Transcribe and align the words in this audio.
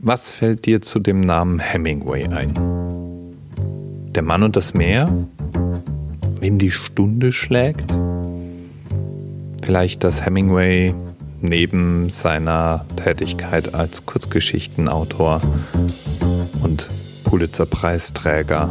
Was 0.00 0.30
fällt 0.30 0.66
dir 0.66 0.80
zu 0.80 1.00
dem 1.00 1.18
Namen 1.18 1.58
Hemingway 1.58 2.24
ein? 2.28 2.54
Der 4.14 4.22
Mann 4.22 4.44
und 4.44 4.54
das 4.54 4.72
Meer? 4.72 5.12
Wem 6.40 6.58
die 6.58 6.70
Stunde 6.70 7.32
schlägt? 7.32 7.92
Vielleicht, 9.60 10.04
dass 10.04 10.24
Hemingway 10.24 10.94
neben 11.40 12.10
seiner 12.10 12.86
Tätigkeit 12.94 13.74
als 13.74 14.06
Kurzgeschichtenautor 14.06 15.40
und 16.62 16.86
Pulitzer-Preisträger 17.24 18.70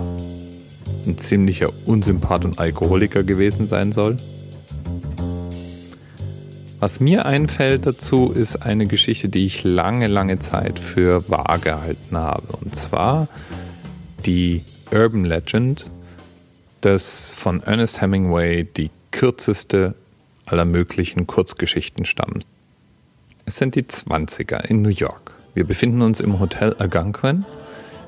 ein 1.05 1.17
ziemlicher 1.17 1.73
Unsympath 1.85 2.45
und 2.45 2.57
Alkoholiker 2.57 3.23
gewesen 3.23 3.67
sein 3.67 3.91
soll? 3.91 4.15
Was 6.79 6.99
mir 6.99 7.25
einfällt 7.25 7.87
dazu, 7.87 8.31
ist 8.31 8.57
eine 8.57 8.85
Geschichte, 8.85 9.29
die 9.29 9.45
ich 9.45 9.63
lange, 9.63 10.05
lange 10.05 10.37
Zeit 10.37 10.77
für 10.77 11.27
wahr 11.27 11.57
gehalten 11.59 12.15
habe. 12.15 12.55
Und 12.61 12.75
zwar 12.75 13.27
die 14.27 14.61
Urban 14.91 15.25
Legend, 15.25 15.85
dass 16.81 17.33
von 17.33 17.63
Ernest 17.63 18.01
Hemingway 18.01 18.63
die 18.63 18.91
kürzeste 19.09 19.95
aller 20.45 20.65
möglichen 20.65 21.25
Kurzgeschichten 21.25 22.05
stammt. 22.05 22.45
Es 23.45 23.57
sind 23.57 23.73
die 23.73 23.83
20er 23.83 24.63
in 24.65 24.83
New 24.83 24.89
York. 24.89 25.31
Wir 25.55 25.65
befinden 25.65 26.03
uns 26.03 26.21
im 26.21 26.39
Hotel 26.39 26.75
Algonquin 26.75 27.43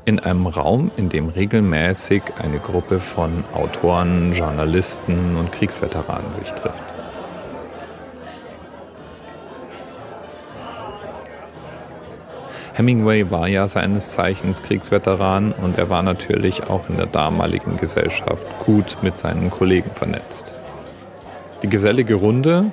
in 0.05 0.19
einem 0.19 0.45
Raum, 0.45 0.91
in 0.95 1.09
dem 1.09 1.29
regelmäßig 1.29 2.21
eine 2.38 2.59
Gruppe 2.59 2.99
von 2.99 3.43
Autoren, 3.51 4.31
Journalisten 4.33 5.35
und 5.38 5.51
Kriegsveteranen 5.51 6.33
sich 6.33 6.49
trifft. 6.51 6.98
Hemingway 12.79 13.29
war 13.29 13.49
ja 13.49 13.67
seines 13.67 14.13
Zeichens 14.13 14.61
Kriegsveteran 14.61 15.51
und 15.51 15.77
er 15.77 15.89
war 15.89 16.01
natürlich 16.01 16.63
auch 16.63 16.88
in 16.88 16.95
der 16.95 17.08
damaligen 17.08 17.75
Gesellschaft 17.75 18.47
gut 18.59 18.99
mit 19.02 19.17
seinen 19.17 19.49
Kollegen 19.49 19.94
vernetzt. 19.94 20.55
Die 21.61 21.67
gesellige 21.67 22.16
Runde 22.16 22.72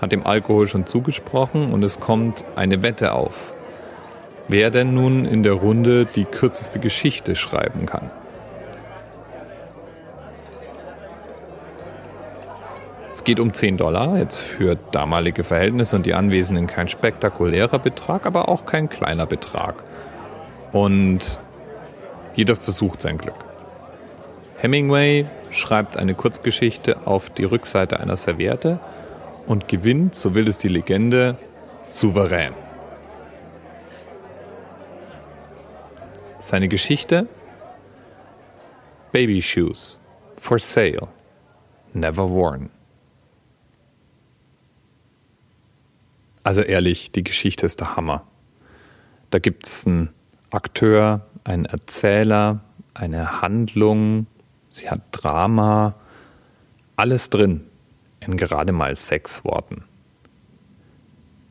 hat 0.00 0.10
dem 0.10 0.26
Alkohol 0.26 0.66
schon 0.66 0.86
zugesprochen 0.86 1.70
und 1.70 1.84
es 1.84 2.00
kommt 2.00 2.44
eine 2.56 2.82
Wette 2.82 3.12
auf, 3.12 3.52
wer 4.48 4.70
denn 4.70 4.92
nun 4.92 5.24
in 5.24 5.44
der 5.44 5.52
Runde 5.52 6.04
die 6.04 6.24
kürzeste 6.24 6.80
Geschichte 6.80 7.36
schreiben 7.36 7.86
kann. 7.86 8.10
Es 13.24 13.26
geht 13.26 13.40
um 13.40 13.54
10 13.54 13.78
Dollar, 13.78 14.18
jetzt 14.18 14.38
für 14.42 14.76
damalige 14.90 15.44
Verhältnisse 15.44 15.96
und 15.96 16.04
die 16.04 16.12
Anwesenden 16.12 16.66
kein 16.66 16.88
spektakulärer 16.88 17.78
Betrag, 17.78 18.26
aber 18.26 18.50
auch 18.50 18.66
kein 18.66 18.90
kleiner 18.90 19.24
Betrag. 19.24 19.82
Und 20.72 21.40
jeder 22.34 22.54
versucht 22.54 23.00
sein 23.00 23.16
Glück. 23.16 23.38
Hemingway 24.58 25.24
schreibt 25.50 25.96
eine 25.96 26.12
Kurzgeschichte 26.12 27.06
auf 27.06 27.30
die 27.30 27.44
Rückseite 27.44 27.98
einer 27.98 28.16
Serviette 28.16 28.78
und 29.46 29.68
gewinnt, 29.68 30.14
so 30.14 30.34
will 30.34 30.46
es 30.46 30.58
die 30.58 30.68
Legende, 30.68 31.38
souverän. 31.82 32.52
Seine 36.36 36.68
Geschichte 36.68 37.26
Baby 39.12 39.40
Shoes 39.40 39.98
for 40.36 40.58
sale, 40.58 41.08
never 41.94 42.28
worn. 42.28 42.68
Also 46.44 46.60
ehrlich, 46.60 47.10
die 47.10 47.24
Geschichte 47.24 47.66
ist 47.66 47.80
der 47.80 47.96
Hammer. 47.96 48.26
Da 49.30 49.40
gibt 49.40 49.66
es 49.66 49.86
einen 49.86 50.10
Akteur, 50.50 51.26
einen 51.42 51.64
Erzähler, 51.64 52.60
eine 52.92 53.42
Handlung, 53.42 54.26
sie 54.68 54.90
hat 54.90 55.00
Drama, 55.10 55.96
alles 56.96 57.30
drin 57.30 57.64
in 58.20 58.36
gerade 58.36 58.72
mal 58.72 58.94
sechs 58.94 59.44
Worten. 59.44 59.84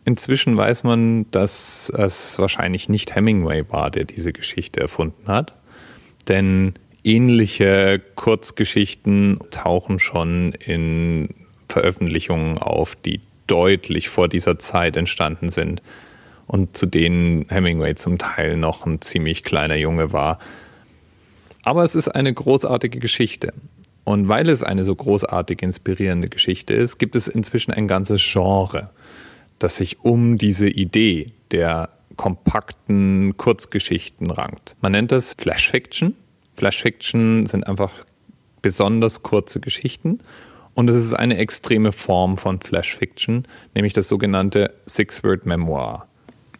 Inzwischen 0.05 0.55
weiß 0.55 0.83
man, 0.83 1.29
dass 1.31 1.89
es 1.89 2.37
wahrscheinlich 2.37 2.87
nicht 2.87 3.15
Hemingway 3.15 3.65
war, 3.69 3.89
der 3.89 4.03
diese 4.03 4.31
Geschichte 4.31 4.79
erfunden 4.79 5.27
hat, 5.27 5.55
denn 6.27 6.73
ähnliche 7.03 8.01
Kurzgeschichten 8.15 9.39
tauchen 9.49 9.99
schon 9.99 10.53
in 10.53 11.29
Veröffentlichungen 11.67 12.57
auf, 12.57 12.95
die 12.95 13.21
deutlich 13.47 14.09
vor 14.09 14.27
dieser 14.27 14.57
Zeit 14.59 14.97
entstanden 14.97 15.49
sind 15.49 15.81
und 16.47 16.77
zu 16.77 16.85
denen 16.85 17.47
Hemingway 17.49 17.95
zum 17.95 18.17
Teil 18.17 18.57
noch 18.57 18.85
ein 18.85 19.01
ziemlich 19.01 19.43
kleiner 19.43 19.75
Junge 19.75 20.13
war. 20.13 20.39
Aber 21.63 21.83
es 21.83 21.95
ist 21.95 22.09
eine 22.09 22.33
großartige 22.33 22.99
Geschichte. 22.99 23.53
Und 24.03 24.27
weil 24.27 24.49
es 24.49 24.63
eine 24.63 24.83
so 24.83 24.93
großartig 24.93 25.61
inspirierende 25.61 26.27
Geschichte 26.27 26.73
ist, 26.73 26.97
gibt 26.97 27.15
es 27.15 27.29
inzwischen 27.29 27.71
ein 27.71 27.87
ganzes 27.87 28.21
Genre, 28.21 28.89
das 29.59 29.77
sich 29.77 30.01
um 30.01 30.37
diese 30.37 30.67
Idee 30.67 31.27
der 31.51 31.89
kompakten 32.17 33.37
Kurzgeschichten 33.37 34.29
rankt. 34.29 34.75
Man 34.81 34.91
nennt 34.91 35.11
das 35.11 35.33
Flash 35.37 35.69
Fiction. 35.69 36.15
Flash 36.55 36.81
Fiction 36.81 37.45
sind 37.45 37.65
einfach 37.65 37.91
besonders 38.61 39.23
kurze 39.23 39.59
Geschichten 39.59 40.19
und 40.75 40.89
es 40.89 40.95
ist 40.95 41.13
eine 41.13 41.37
extreme 41.37 41.91
Form 41.91 42.37
von 42.37 42.59
Flash 42.59 42.95
Fiction, 42.95 43.43
nämlich 43.75 43.93
das 43.93 44.07
sogenannte 44.07 44.73
Six-Word 44.85 45.45
Memoir. 45.45 46.07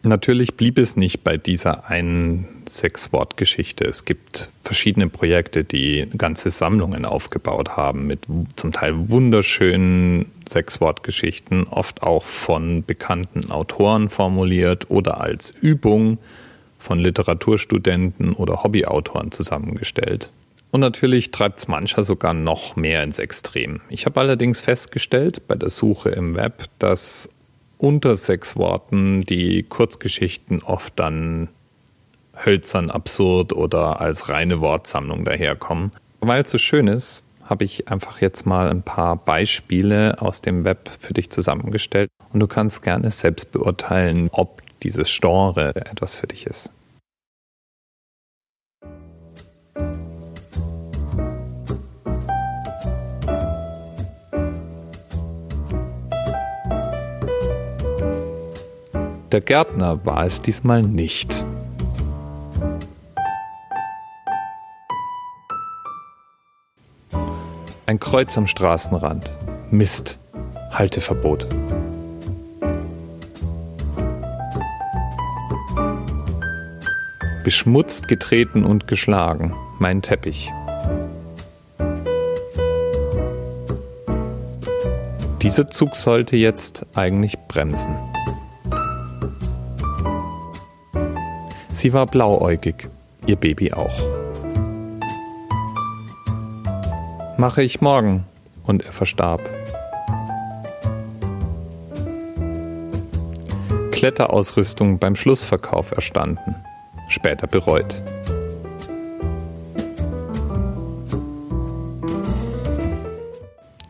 Natürlich 0.06 0.54
blieb 0.54 0.76
es 0.76 0.96
nicht 0.96 1.24
bei 1.24 1.38
dieser 1.38 1.88
einen 1.88 2.46
Sechs-Wort-Geschichte. 2.68 3.86
Es 3.86 4.04
gibt 4.04 4.50
verschiedene 4.62 5.08
Projekte, 5.08 5.64
die 5.64 6.06
ganze 6.16 6.50
Sammlungen 6.50 7.06
aufgebaut 7.06 7.70
haben 7.78 8.06
mit 8.06 8.26
zum 8.54 8.72
Teil 8.72 9.08
wunderschönen 9.08 10.30
Sechs-Wort-Geschichten, 10.46 11.66
oft 11.70 12.02
auch 12.02 12.22
von 12.24 12.84
bekannten 12.84 13.50
Autoren 13.50 14.10
formuliert 14.10 14.90
oder 14.90 15.22
als 15.22 15.50
Übung 15.50 16.18
von 16.78 16.98
Literaturstudenten 16.98 18.34
oder 18.34 18.62
Hobbyautoren 18.62 19.32
zusammengestellt. 19.32 20.30
Und 20.74 20.80
natürlich 20.80 21.30
treibt 21.30 21.60
es 21.60 21.68
mancher 21.68 22.02
sogar 22.02 22.34
noch 22.34 22.74
mehr 22.74 23.04
ins 23.04 23.20
Extrem. 23.20 23.80
Ich 23.90 24.06
habe 24.06 24.18
allerdings 24.18 24.60
festgestellt 24.60 25.46
bei 25.46 25.54
der 25.54 25.68
Suche 25.68 26.08
im 26.08 26.34
Web, 26.34 26.64
dass 26.80 27.28
unter 27.78 28.16
sechs 28.16 28.56
Worten 28.56 29.20
die 29.20 29.62
Kurzgeschichten 29.62 30.64
oft 30.64 30.98
dann 30.98 31.48
hölzern, 32.44 32.90
absurd 32.90 33.52
oder 33.52 34.00
als 34.00 34.28
reine 34.28 34.60
Wortsammlung 34.60 35.24
daherkommen. 35.24 35.92
Weil 36.18 36.42
es 36.42 36.50
so 36.50 36.58
schön 36.58 36.88
ist, 36.88 37.22
habe 37.44 37.62
ich 37.62 37.86
einfach 37.86 38.20
jetzt 38.20 38.44
mal 38.44 38.68
ein 38.68 38.82
paar 38.82 39.14
Beispiele 39.14 40.20
aus 40.20 40.42
dem 40.42 40.64
Web 40.64 40.90
für 40.98 41.14
dich 41.14 41.30
zusammengestellt 41.30 42.10
und 42.32 42.40
du 42.40 42.48
kannst 42.48 42.82
gerne 42.82 43.12
selbst 43.12 43.52
beurteilen, 43.52 44.28
ob 44.32 44.60
dieses 44.82 45.16
Genre 45.20 45.76
etwas 45.76 46.16
für 46.16 46.26
dich 46.26 46.48
ist. 46.48 46.72
Der 59.34 59.40
Gärtner 59.40 60.06
war 60.06 60.24
es 60.24 60.42
diesmal 60.42 60.80
nicht. 60.84 61.44
Ein 67.86 67.98
Kreuz 67.98 68.38
am 68.38 68.46
Straßenrand. 68.46 69.28
Mist. 69.72 70.20
Halteverbot. 70.70 71.48
Beschmutzt, 77.42 78.06
getreten 78.06 78.64
und 78.64 78.86
geschlagen. 78.86 79.52
Mein 79.80 80.00
Teppich. 80.00 80.52
Dieser 85.42 85.68
Zug 85.70 85.96
sollte 85.96 86.36
jetzt 86.36 86.86
eigentlich 86.94 87.36
bremsen. 87.48 87.96
Sie 91.74 91.92
war 91.92 92.06
blauäugig, 92.06 92.88
ihr 93.26 93.34
Baby 93.34 93.72
auch. 93.72 93.92
Mache 97.36 97.64
ich 97.64 97.80
morgen, 97.80 98.24
und 98.62 98.84
er 98.84 98.92
verstarb. 98.92 99.40
Kletterausrüstung 103.90 105.00
beim 105.00 105.16
Schlussverkauf 105.16 105.90
erstanden, 105.90 106.54
später 107.08 107.48
bereut. 107.48 108.00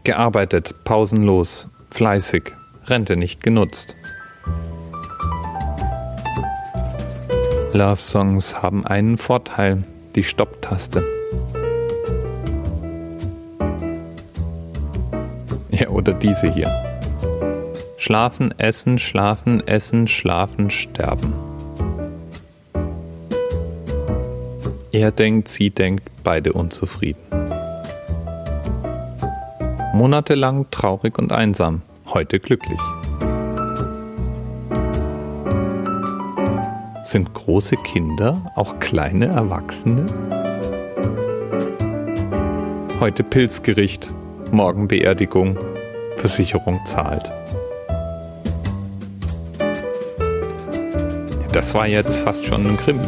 Gearbeitet, 0.04 0.74
pausenlos, 0.84 1.68
fleißig, 1.90 2.44
Rente 2.86 3.16
nicht 3.18 3.42
genutzt. 3.42 3.94
Love 7.74 8.00
Songs 8.00 8.62
haben 8.62 8.86
einen 8.86 9.16
Vorteil, 9.16 9.82
die 10.14 10.22
Stopptaste. 10.22 11.04
Ja, 15.70 15.88
oder 15.88 16.12
diese 16.12 16.52
hier. 16.52 16.72
Schlafen, 17.96 18.56
essen, 18.60 18.96
schlafen, 18.98 19.66
essen, 19.66 20.06
schlafen, 20.06 20.70
sterben. 20.70 21.32
Er 24.92 25.10
denkt, 25.10 25.48
sie 25.48 25.70
denkt, 25.70 26.08
beide 26.22 26.52
unzufrieden. 26.52 27.24
Monatelang 29.94 30.70
traurig 30.70 31.18
und 31.18 31.32
einsam, 31.32 31.82
heute 32.06 32.38
glücklich. 32.38 32.78
Sind 37.04 37.34
große 37.34 37.76
Kinder 37.76 38.40
auch 38.54 38.78
kleine 38.78 39.26
Erwachsene? 39.26 40.06
Heute 42.98 43.22
Pilzgericht, 43.22 44.10
morgen 44.50 44.88
Beerdigung, 44.88 45.58
Versicherung 46.16 46.80
zahlt. 46.86 47.30
Das 51.52 51.74
war 51.74 51.86
jetzt 51.86 52.16
fast 52.16 52.42
schon 52.46 52.66
ein 52.66 52.76
Krimi. 52.78 53.04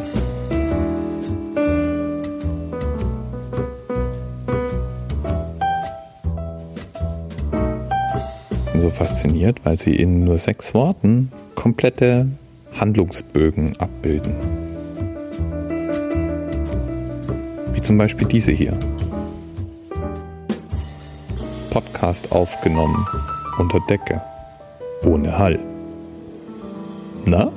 So 8.74 8.90
fasziniert, 8.90 9.64
weil 9.64 9.78
sie 9.78 9.96
in 9.96 10.24
nur 10.24 10.38
sechs 10.38 10.74
Worten 10.74 11.32
komplette 11.54 12.28
Handlungsbögen 12.80 13.76
abbilden. 13.78 14.34
Wie 17.72 17.80
zum 17.82 17.98
Beispiel 17.98 18.26
diese 18.26 18.52
hier. 18.52 18.78
Podcast 21.70 22.32
aufgenommen 22.32 23.06
unter 23.58 23.80
Decke. 23.88 24.22
Ohne 25.04 25.38
Hall. 25.38 25.58
Na? 27.26 27.50